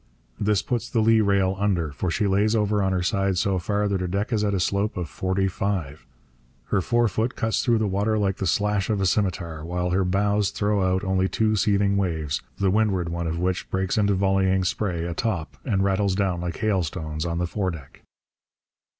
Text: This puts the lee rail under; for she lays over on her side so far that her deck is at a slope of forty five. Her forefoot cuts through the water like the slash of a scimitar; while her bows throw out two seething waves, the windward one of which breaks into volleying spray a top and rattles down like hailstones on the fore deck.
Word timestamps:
This 0.39 0.63
puts 0.63 0.89
the 0.89 0.99
lee 0.99 1.21
rail 1.21 1.55
under; 1.59 1.91
for 1.91 2.09
she 2.09 2.25
lays 2.25 2.55
over 2.55 2.81
on 2.81 2.91
her 2.91 3.03
side 3.03 3.37
so 3.37 3.59
far 3.59 3.87
that 3.87 4.01
her 4.01 4.07
deck 4.07 4.33
is 4.33 4.43
at 4.43 4.55
a 4.55 4.59
slope 4.59 4.97
of 4.97 5.07
forty 5.07 5.47
five. 5.47 6.07
Her 6.69 6.81
forefoot 6.81 7.35
cuts 7.35 7.63
through 7.63 7.77
the 7.77 7.85
water 7.87 8.17
like 8.17 8.37
the 8.37 8.47
slash 8.47 8.89
of 8.89 8.99
a 8.99 9.05
scimitar; 9.05 9.63
while 9.63 9.91
her 9.91 10.03
bows 10.03 10.49
throw 10.49 10.81
out 10.81 11.03
two 11.31 11.55
seething 11.55 11.97
waves, 11.97 12.41
the 12.57 12.71
windward 12.71 13.09
one 13.09 13.27
of 13.27 13.37
which 13.37 13.69
breaks 13.69 13.95
into 13.95 14.15
volleying 14.15 14.63
spray 14.63 15.05
a 15.05 15.13
top 15.13 15.55
and 15.65 15.83
rattles 15.83 16.15
down 16.15 16.41
like 16.41 16.57
hailstones 16.57 17.23
on 17.23 17.37
the 17.37 17.45
fore 17.45 17.69
deck. 17.69 18.01